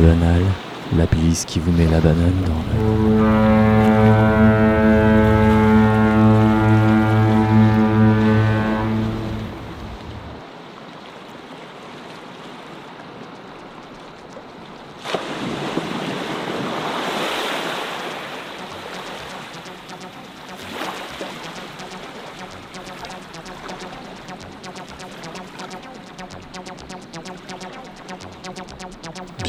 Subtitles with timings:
[0.00, 0.44] la banale,
[0.96, 3.47] la police qui vous met la banane dans le...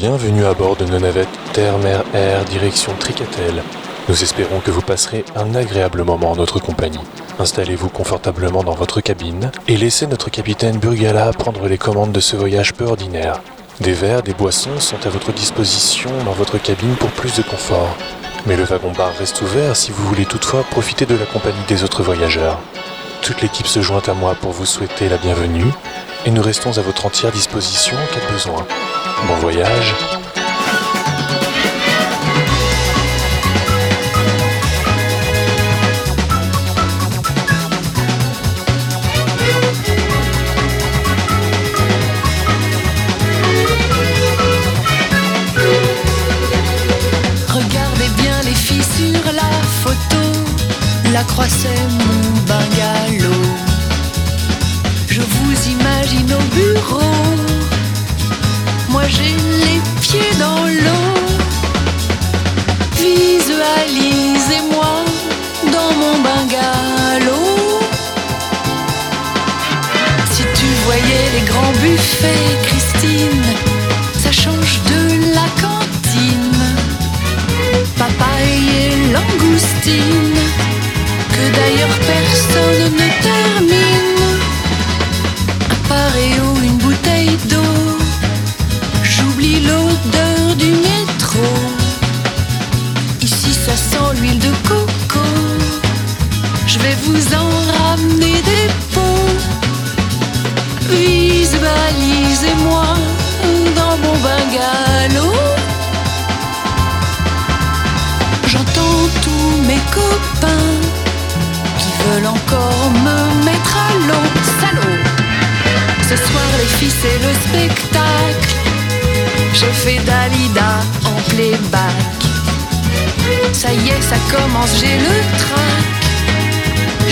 [0.00, 3.62] Bienvenue à bord de nos navettes Terre-Mer Air direction Tricatel.
[4.08, 7.04] Nous espérons que vous passerez un agréable moment en notre compagnie.
[7.38, 12.34] Installez-vous confortablement dans votre cabine et laissez notre capitaine Burgala prendre les commandes de ce
[12.34, 13.42] voyage peu ordinaire.
[13.80, 17.94] Des verres, des boissons sont à votre disposition dans votre cabine pour plus de confort.
[18.46, 22.02] Mais le wagon-bar reste ouvert si vous voulez toutefois profiter de la compagnie des autres
[22.02, 22.58] voyageurs.
[23.20, 25.70] Toute l'équipe se joint à moi pour vous souhaiter la bienvenue
[26.24, 28.66] et nous restons à votre entière disposition, en cas de besoin?
[29.26, 29.94] Bon voyage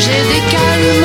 [0.08, 0.97] j'ai des calmes.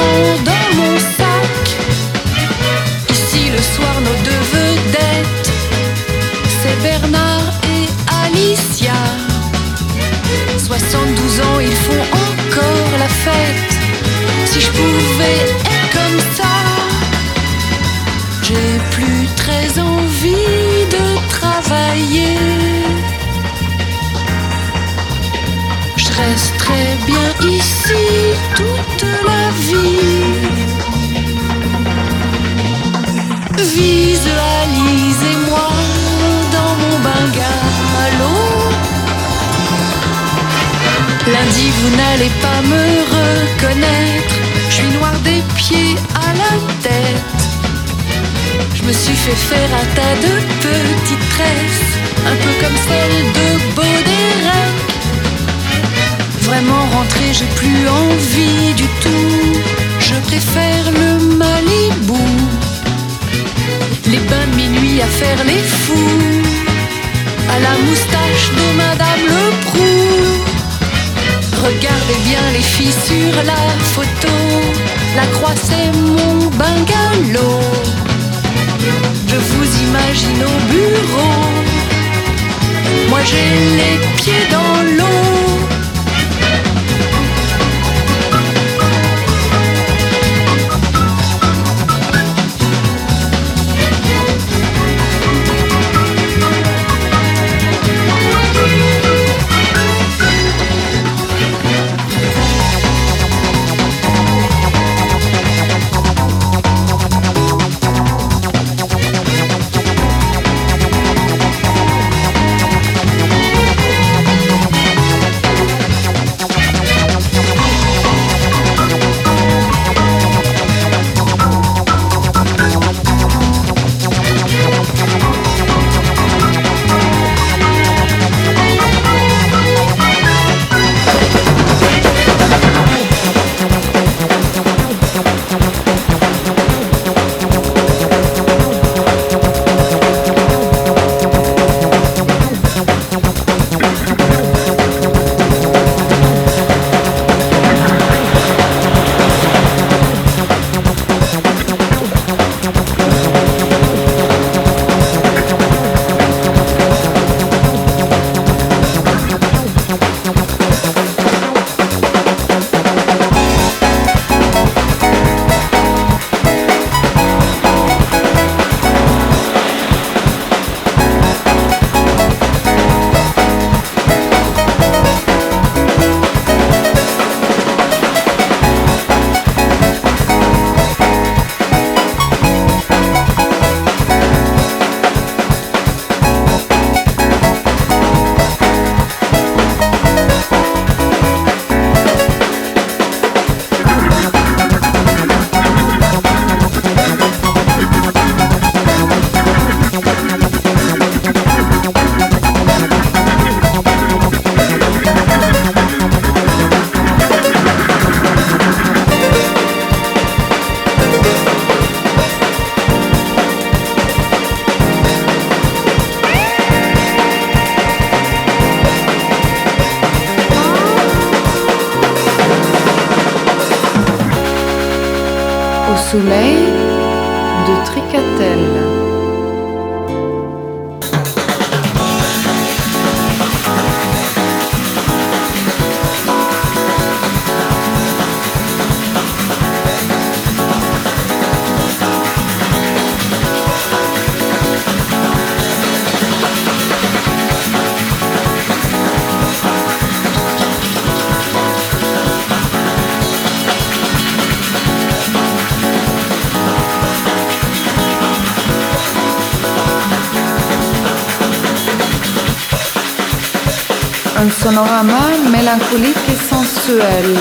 [264.63, 265.19] Sonorama
[265.51, 267.37] mélancolique et sensuel.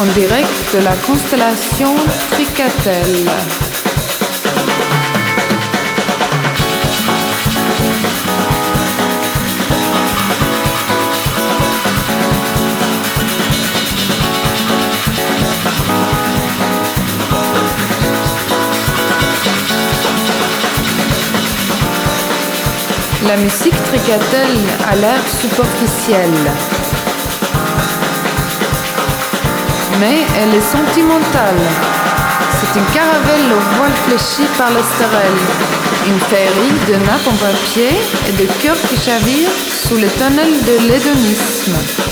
[0.00, 1.94] En direct de la constellation
[2.30, 3.71] Tricatel.
[23.32, 26.52] La musique tricatel a l'air superficielle.
[29.98, 31.62] Mais elle est sentimentale.
[32.60, 35.40] C'est une caravelle au voile fléchi par l'esterelle.
[36.08, 37.92] Une féerie de nappes en papier
[38.28, 39.48] et de cœurs qui chavirent
[39.88, 42.11] sous les tunnels de l'hédonisme.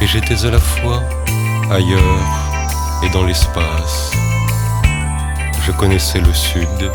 [0.00, 1.02] Et j'étais à la fois
[1.70, 2.62] ailleurs
[3.02, 4.12] et dans l'espace.
[5.66, 6.90] Je connaissais le sud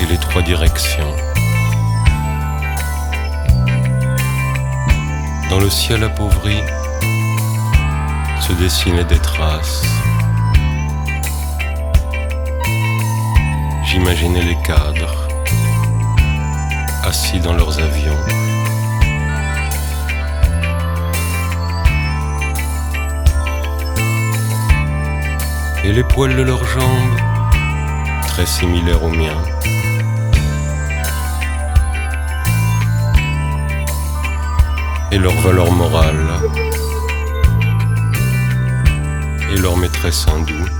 [0.00, 1.16] et les trois directions.
[5.50, 6.58] Dans le ciel appauvri
[8.40, 9.95] se dessinaient des traces.
[13.98, 15.26] J'imaginais les cadres
[17.02, 18.18] assis dans leurs avions.
[25.82, 27.16] et les poils de leurs jambes,
[28.26, 29.42] très similaires aux miens.
[35.10, 36.28] Et leur valeur morale,
[39.50, 40.75] et leur maîtresse hindoue.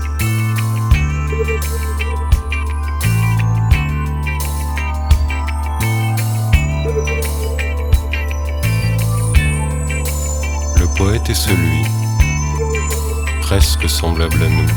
[10.97, 11.83] Poète est celui,
[13.41, 14.67] presque semblable à nous,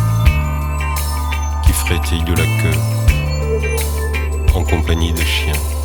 [1.64, 2.78] qui frétille de la queue
[4.54, 5.79] en compagnie des chiens.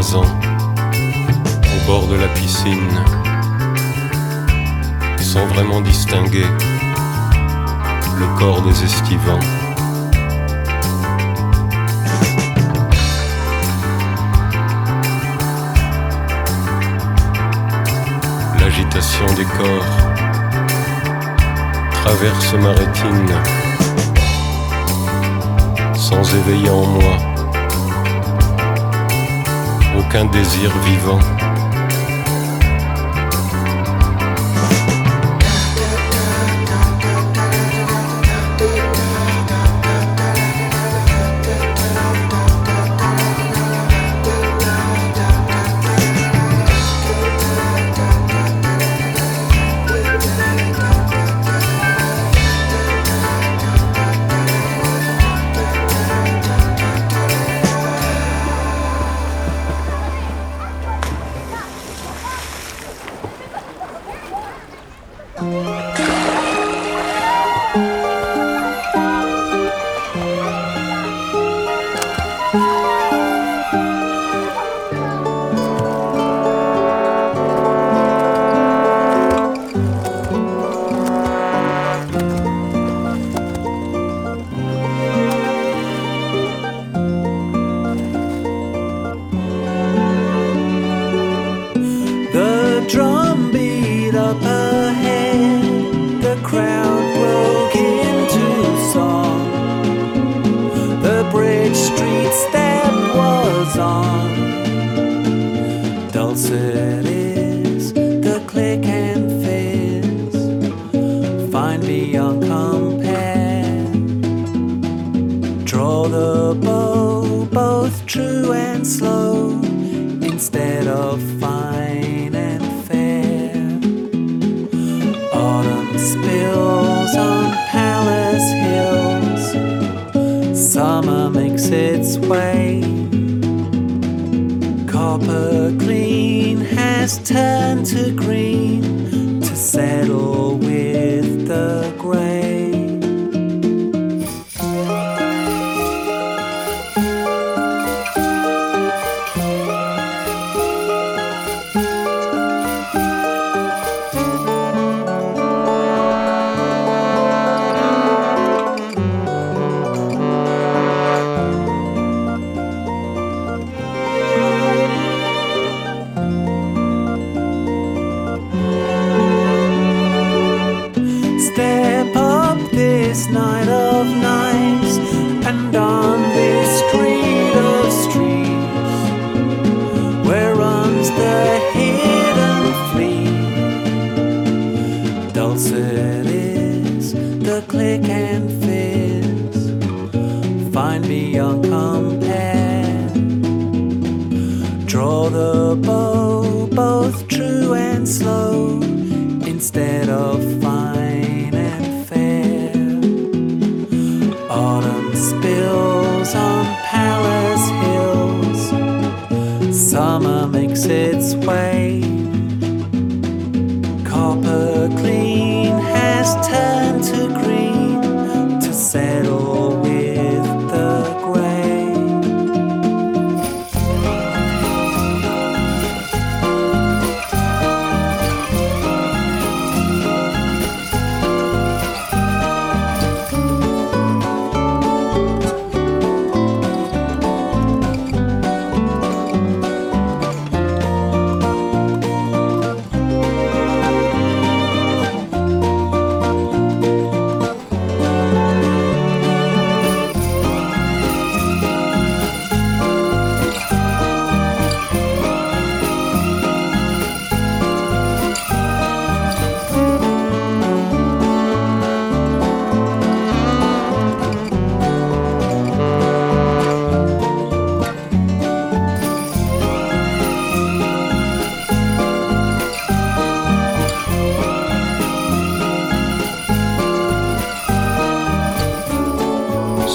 [0.00, 3.04] Au bord de la piscine
[5.18, 6.46] sans vraiment distinguer
[8.18, 9.38] le corps des estivants.
[18.58, 19.84] L'agitation des corps
[21.92, 23.34] traverse ma rétine
[25.94, 27.29] sans éveiller en moi
[30.10, 31.39] aucun désir vivant.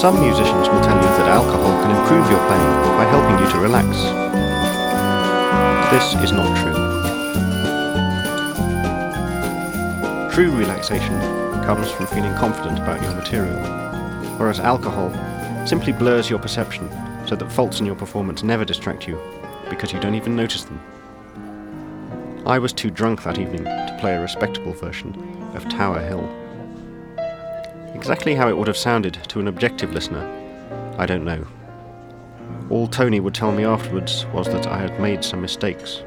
[0.05, 3.57] Some musicians will tell you that alcohol can improve your playing by helping you to
[3.57, 3.89] relax.
[5.89, 6.75] This is not true.
[10.31, 11.19] True relaxation
[11.63, 13.57] comes from feeling confident about your material,
[14.37, 15.09] whereas alcohol
[15.65, 16.87] simply blurs your perception
[17.25, 19.19] so that faults in your performance never distract you
[19.71, 20.79] because you don't even notice them.
[22.45, 25.15] I was too drunk that evening to play a respectable version
[25.55, 26.44] of Tower Hill.
[28.05, 30.23] Exactly how it would have sounded to an objective listener,
[30.99, 31.43] I don't know.
[32.69, 36.03] All Tony would tell me afterwards was that I had made some mistakes.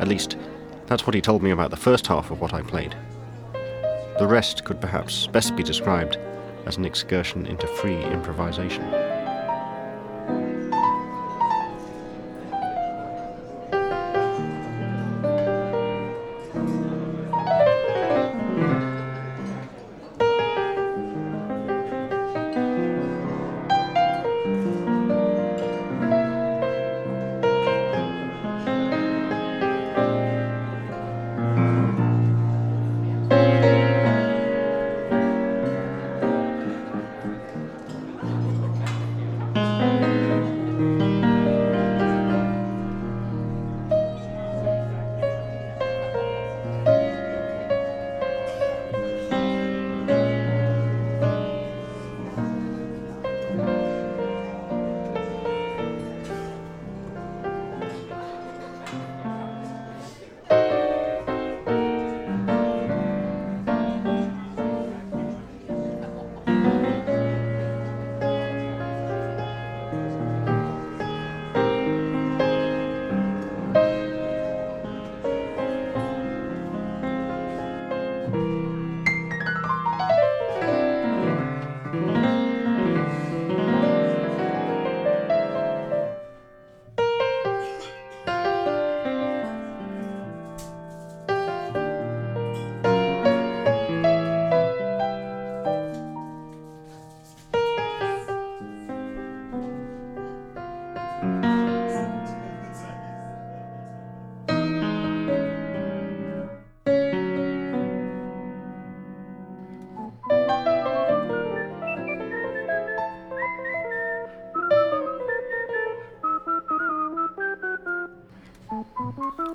[0.00, 0.38] At least,
[0.86, 2.96] that's what he told me about the first half of what I played.
[4.18, 6.16] The rest could perhaps best be described
[6.64, 9.07] as an excursion into free improvisation.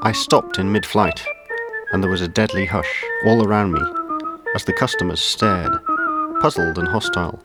[0.05, 1.25] I stopped in mid flight,
[1.93, 3.79] and there was a deadly hush all around me
[4.53, 5.71] as the customers stared,
[6.41, 7.41] puzzled and hostile,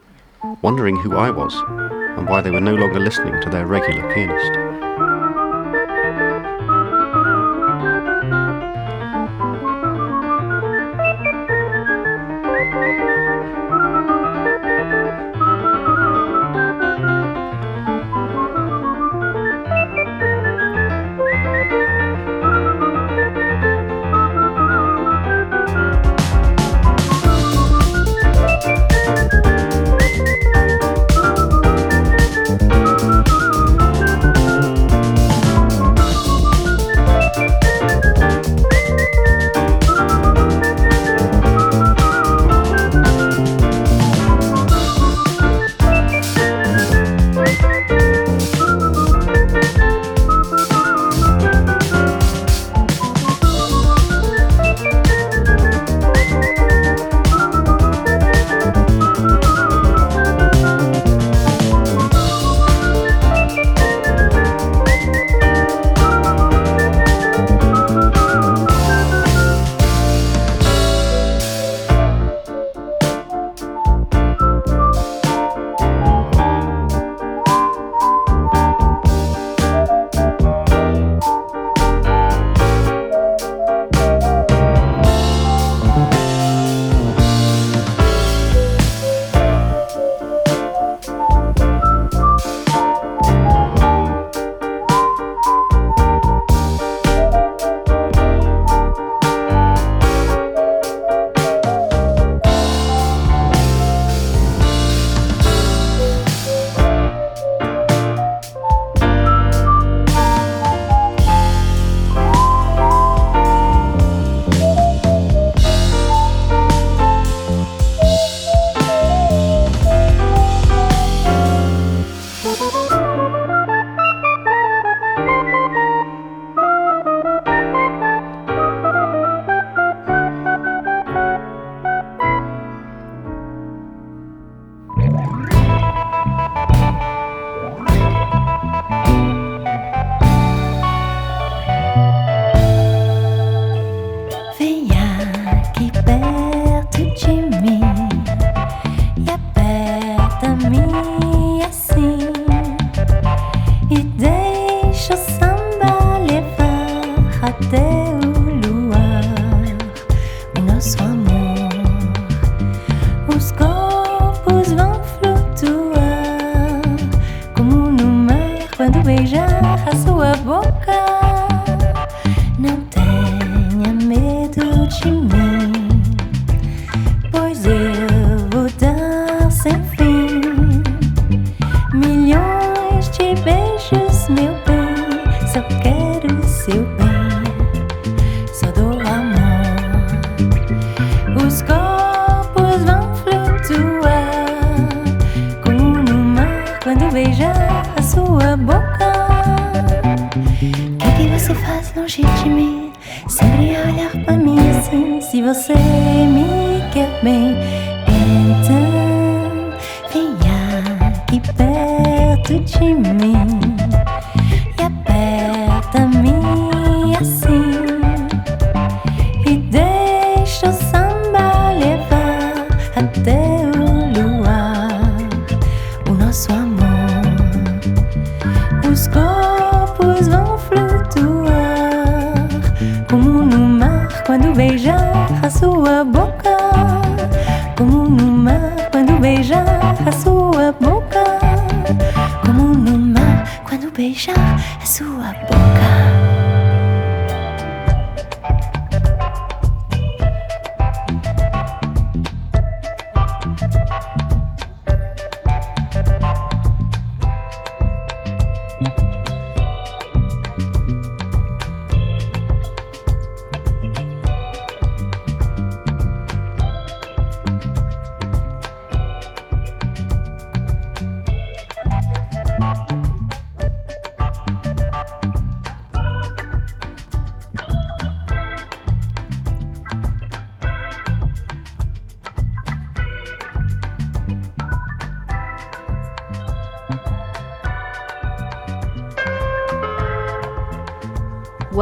[0.61, 4.88] wondering who I was and why they were no longer listening to their regular pianist.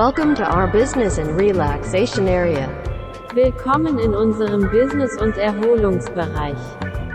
[0.05, 2.69] Welcome to our business and relaxation area.
[3.33, 6.55] Willkommen in unserem Business- und Erholungsbereich.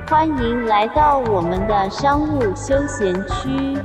[0.08, 3.80] 欢迎来到我们的商务休闲区。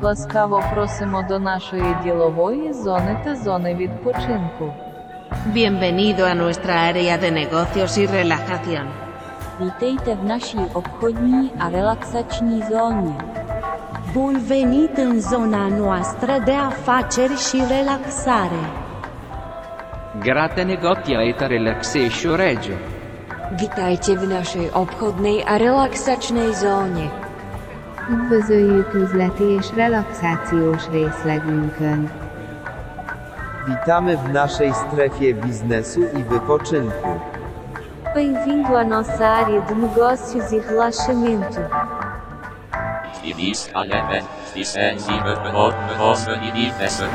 [0.00, 4.74] Ласкаво просимо до нашої ділової зони та зони відпочинку.
[5.52, 8.86] Bienvenido a nuestra área de negocios y relajación.
[9.60, 13.35] Vítejte v naší obchodní a relaxační zóně.
[14.17, 18.61] Bun venit în zona noastră de afaceri și relaxare.
[20.19, 22.73] Grate negotia et relaxatio regio.
[23.59, 27.05] Vitajte v našej obchodnej a relaxačnej zóne.
[28.13, 32.09] Üdvözöljük üzleti és relaxációs részlegünkön.
[33.67, 37.11] Witamy w naszej strefie biznesu i wypoczynku.
[38.13, 41.61] Bem-vindo à nossa área de negócios e relaxamento.
[43.26, 47.08] Dies alle die sensible Behoffen in die Fässer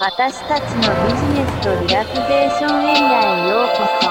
[0.00, 3.02] "私たちのビジネスとリラクゼーションエリア
[3.38, 4.02] へようこそ」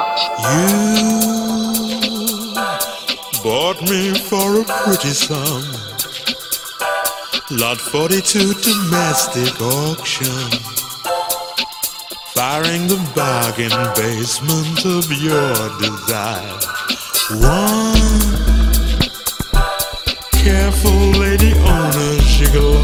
[3.43, 5.84] Bought me for a pretty sum.
[7.48, 10.50] Lot 42 domestic auction.
[12.34, 16.58] Firing the bargain basement of your desire.
[17.38, 17.94] One
[20.32, 22.82] careful lady owner gigolo.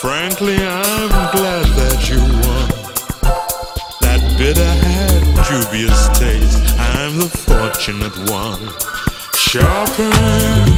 [0.00, 2.68] Frankly, I'm glad that you won.
[4.00, 6.66] That bitter had dubious taste.
[6.80, 8.66] I'm the fortunate one.
[9.36, 10.75] Shopping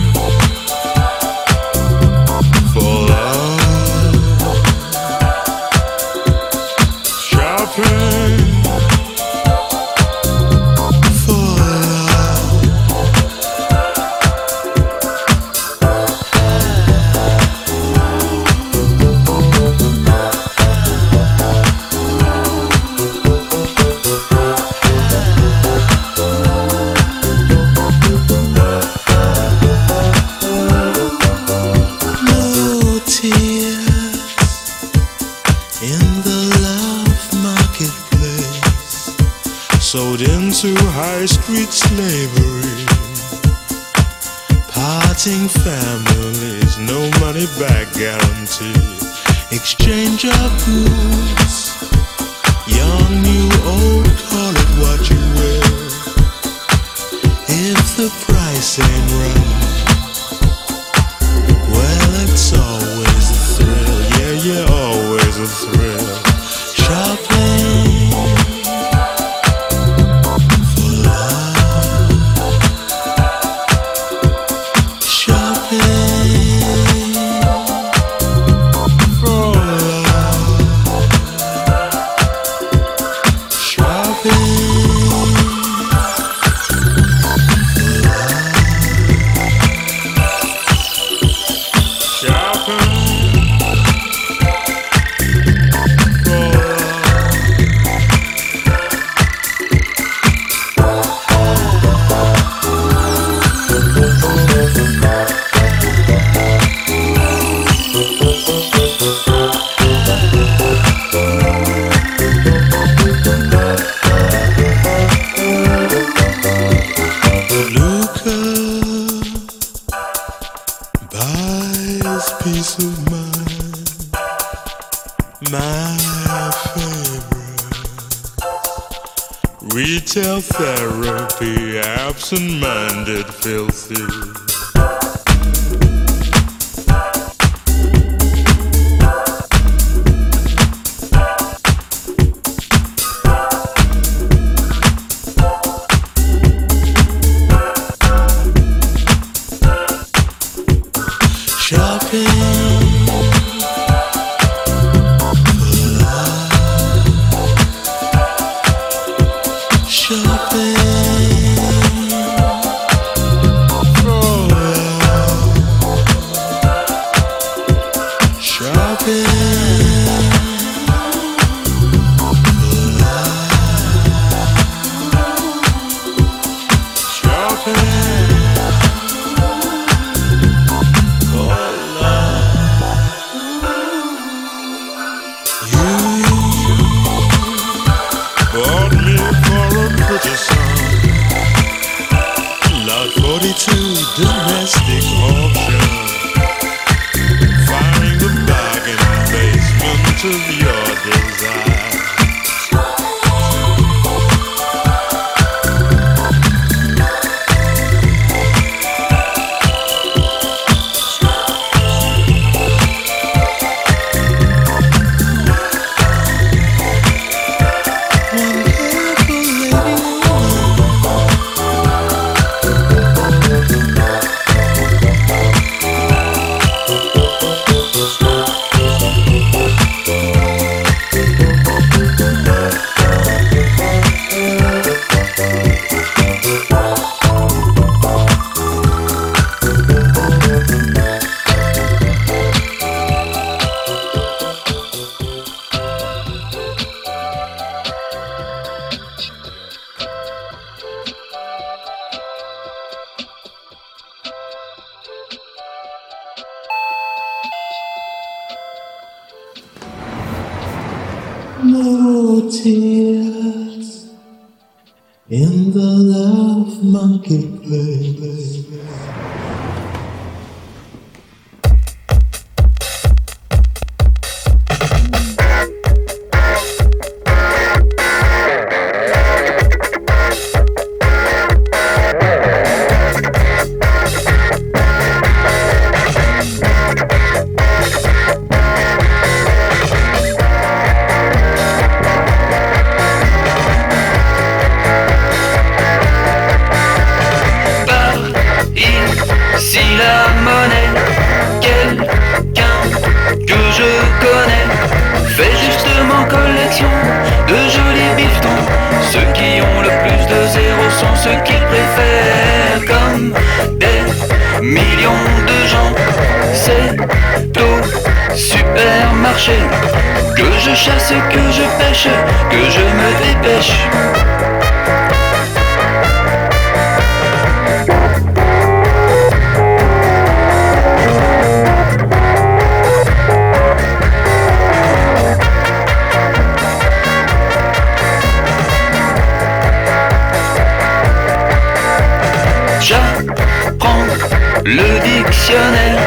[344.69, 345.99] le dictionnaire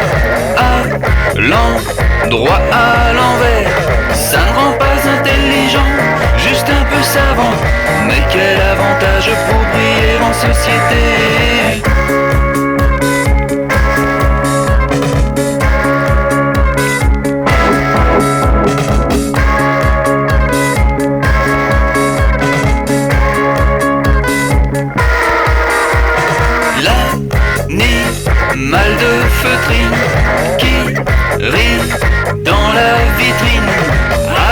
[0.56, 0.84] à
[1.36, 3.72] l'endroit à l'envers.
[4.14, 5.90] Ça ne rend pas intelligent,
[6.38, 7.56] juste un peu savant.
[8.08, 12.21] Mais quel avantage pour briller en société.
[28.72, 29.98] L'animal de feutrine
[30.58, 30.76] qui
[31.44, 31.82] rit
[32.38, 33.70] dans la vitrine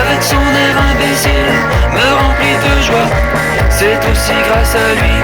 [0.01, 1.51] avec son air imbécile
[1.93, 3.09] me remplit de joie.
[3.69, 5.17] C'est aussi grâce à lui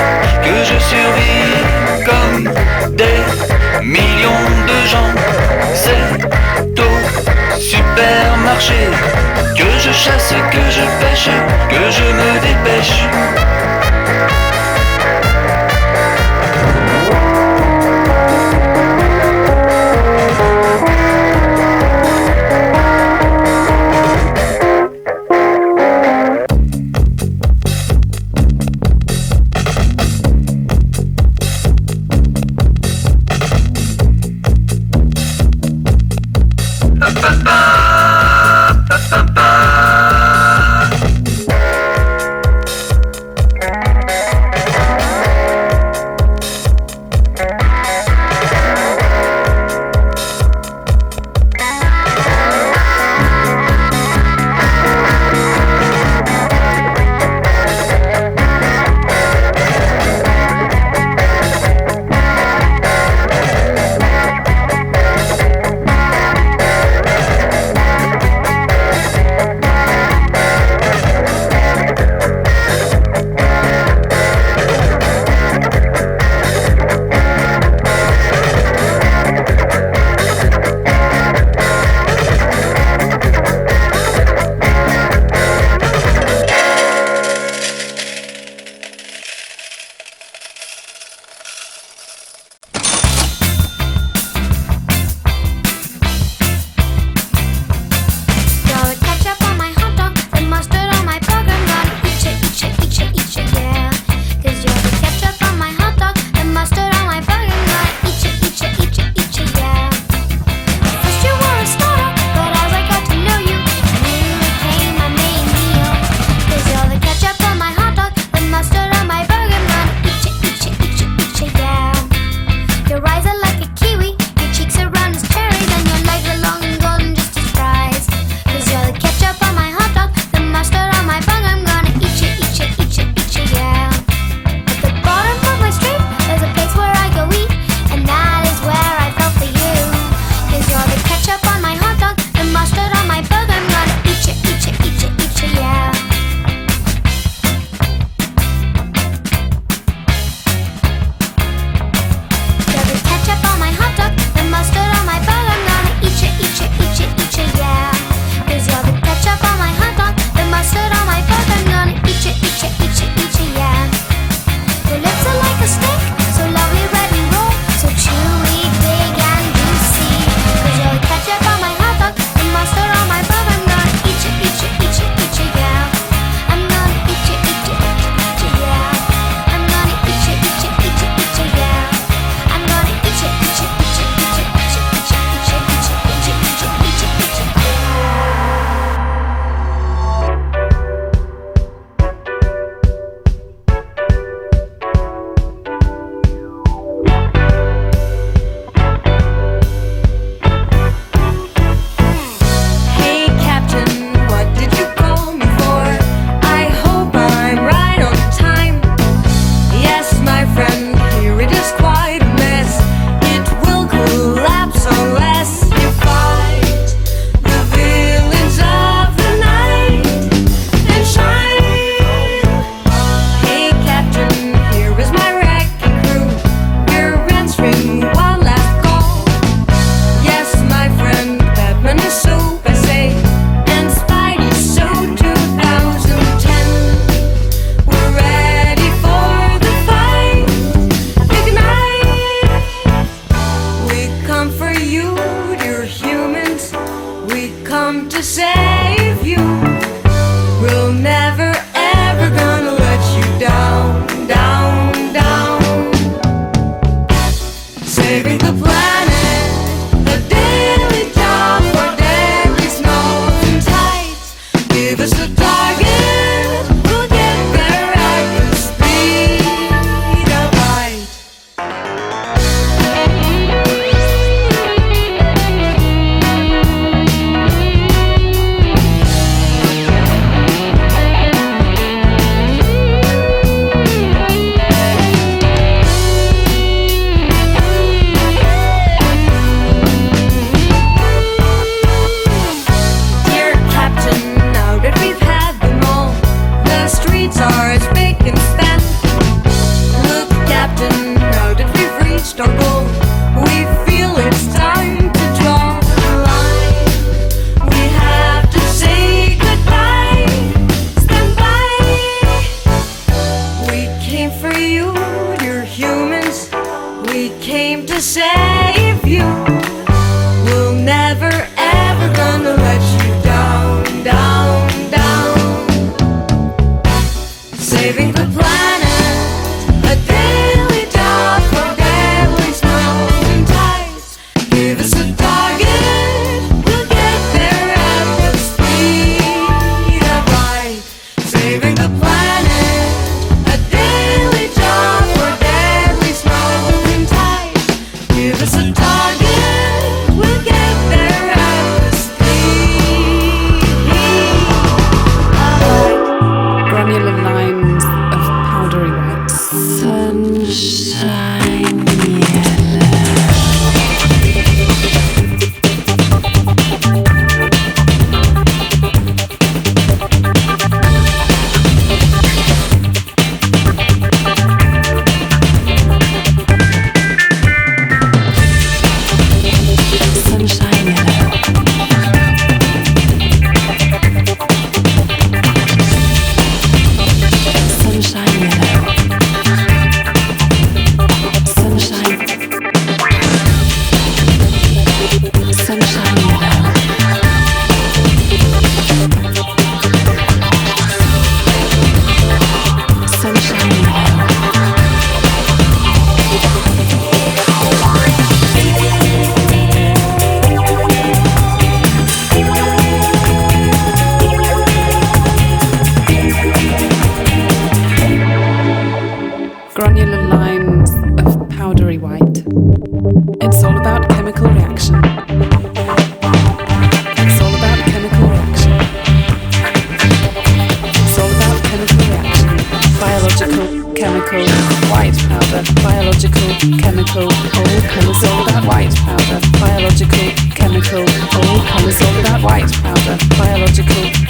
[0.44, 2.50] que je survis comme
[2.96, 3.22] des
[3.84, 5.14] millions de gens.
[5.74, 8.88] C'est au supermarché
[9.58, 11.30] que je chasse, que je pêche,
[11.70, 13.06] que je me dépêche.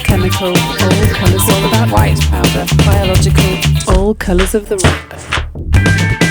[0.06, 6.25] chemical, all colours all about white powder, biological, all colours of the rainbow.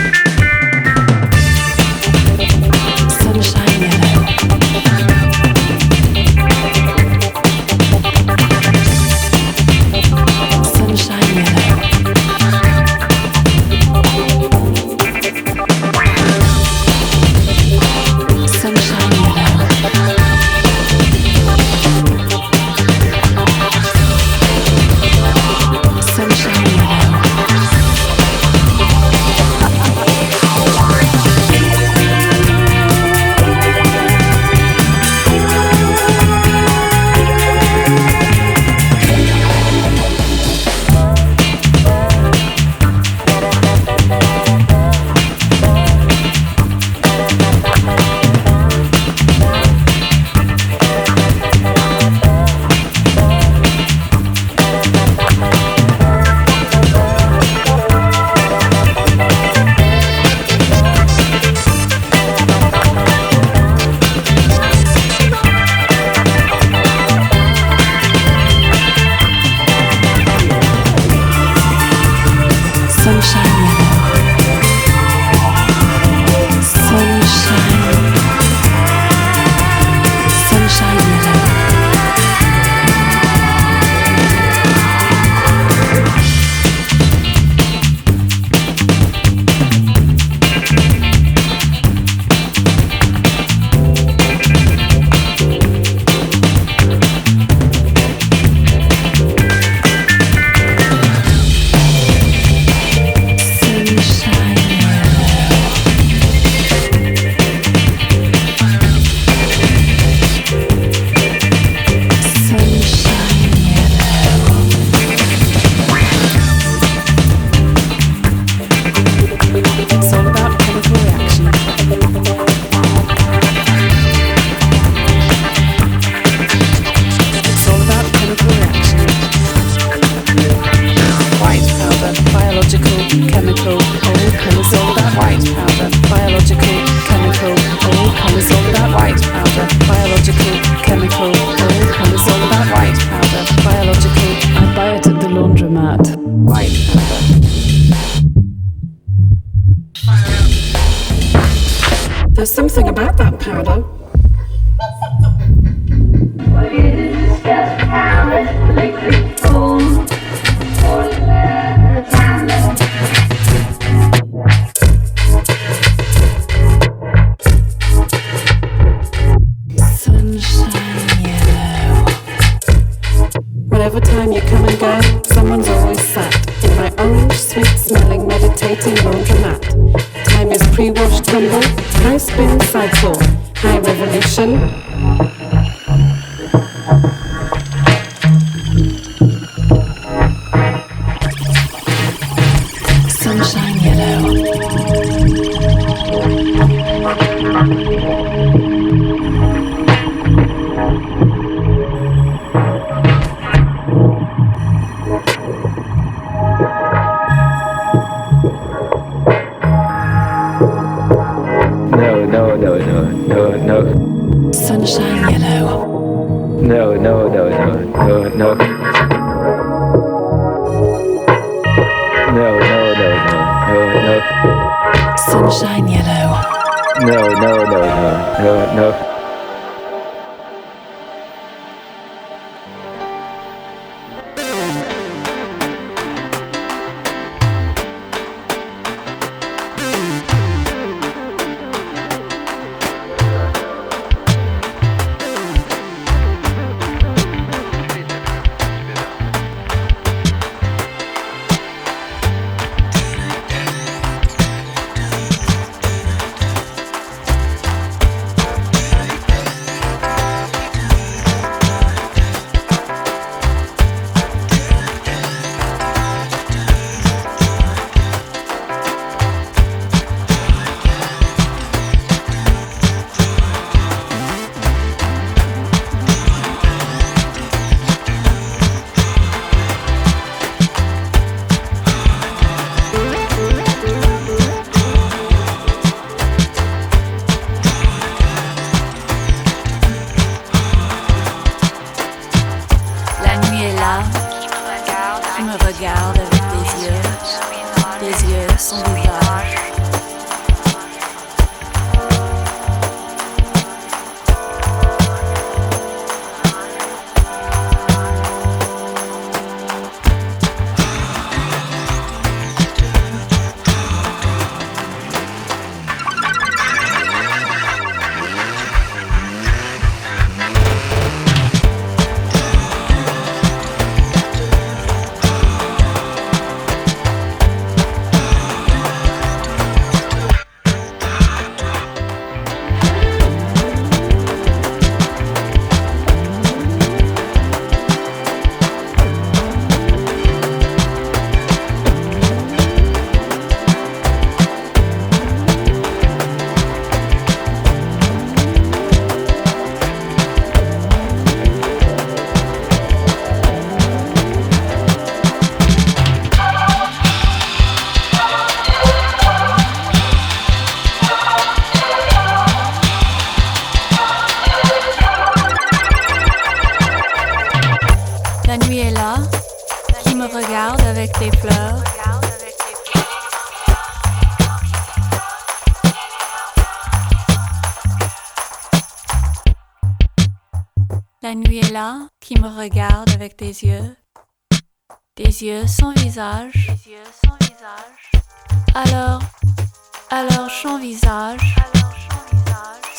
[390.47, 391.55] Son visage,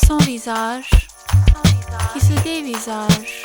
[0.05, 0.90] sans visage
[2.12, 3.42] qui se dévisage.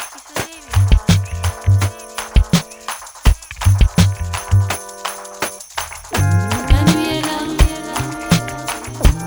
[6.14, 7.42] La nuit est là,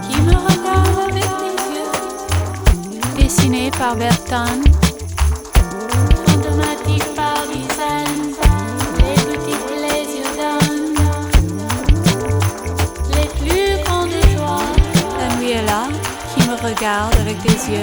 [0.03, 3.17] qui me regarde avec les yeux.
[3.17, 4.74] Dessinée par Bertone.
[16.65, 17.83] regarde avec des yeux,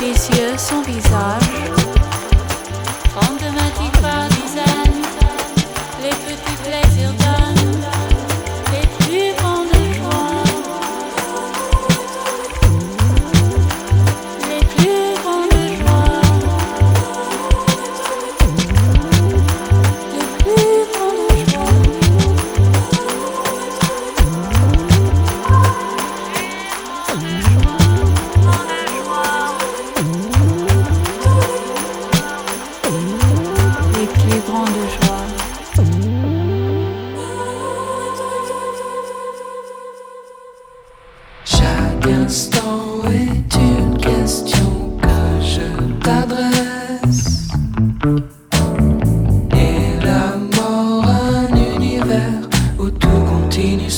[0.00, 1.97] des yeux sans visage.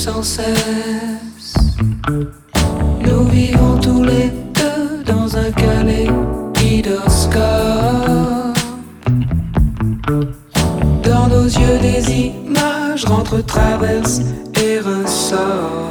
[0.01, 1.53] sans cesse.
[3.05, 7.37] Nous vivons tous les deux dans un kaléidoscope.
[11.03, 14.21] Dans nos yeux, des images rentrent, traversent
[14.59, 15.90] et ressortent.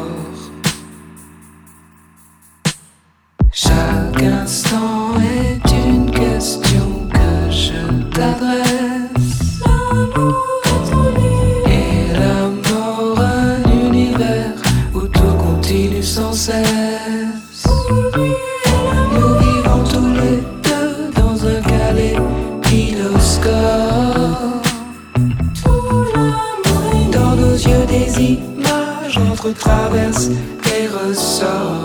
[29.49, 31.80] traverse et ressort.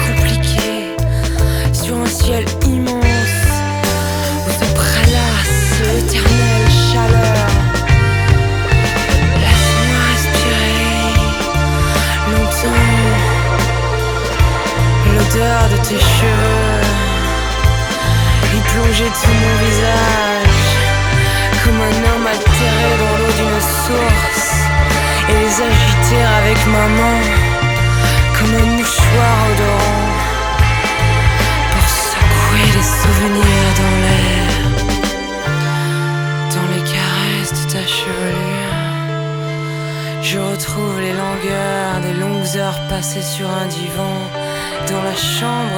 [0.00, 0.23] cool.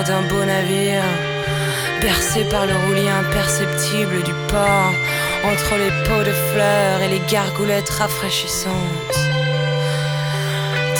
[0.06, 1.02] d'un beau navire,
[2.00, 4.92] bercé par le roulis imperceptible du port,
[5.44, 9.16] entre les pots de fleurs et les gargoulettes rafraîchissantes.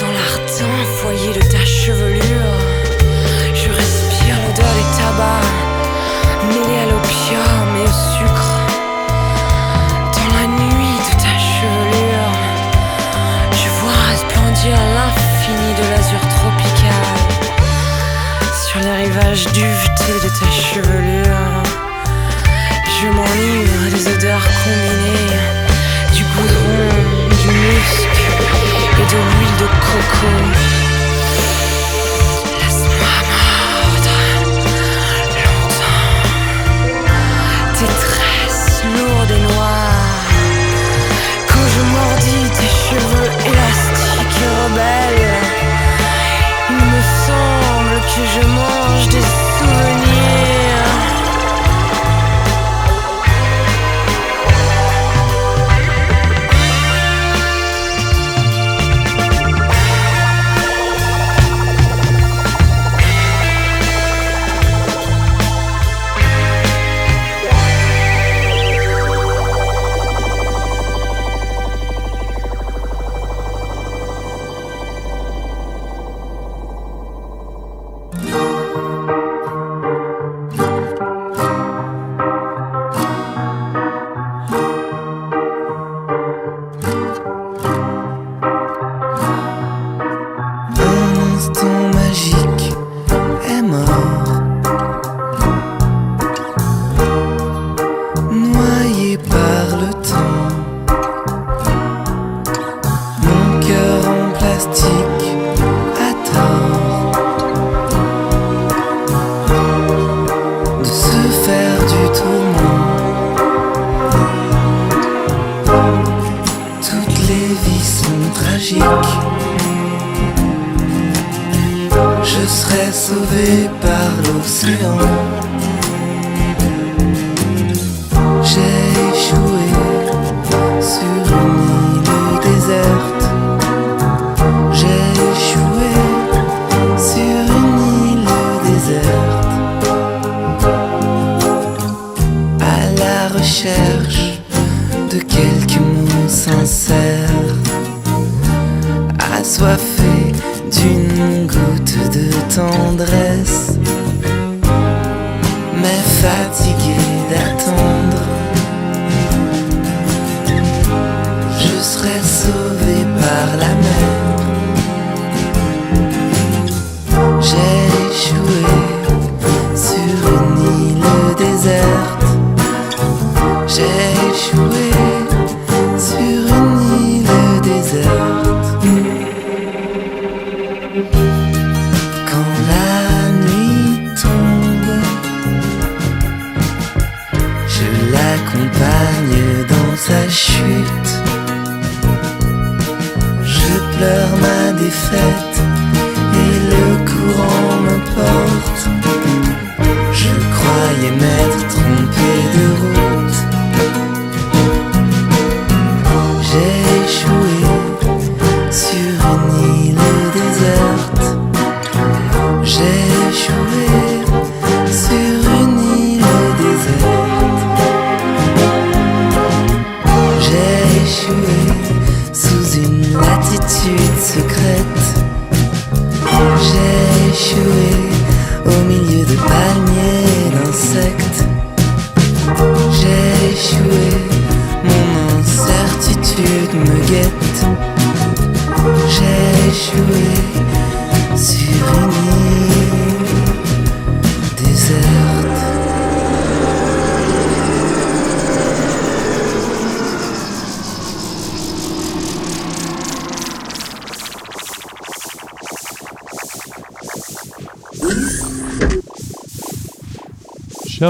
[0.01, 2.59] Dans l'ardent foyer de ta chevelure,
[3.55, 5.47] je respire l'odeur du tabac,
[6.49, 8.46] mêlé à l'opium et au sucre.
[19.17, 21.63] rivage duveteux de ta chevelure.
[23.01, 25.37] Je m'enivre des odeurs combinées,
[26.15, 28.09] du goudron, du musc
[28.93, 30.86] et de l'huile de coco.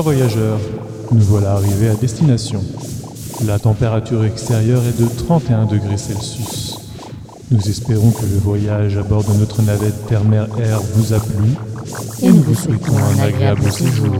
[0.00, 0.58] Voyageurs,
[1.10, 2.62] nous voilà arrivés à destination.
[3.46, 6.78] La température extérieure est de 31 degrés Celsius.
[7.50, 11.50] Nous espérons que le voyage à bord de notre navette Termer Air vous a plu
[12.22, 14.16] et nous vous souhaitons un agréable séjour.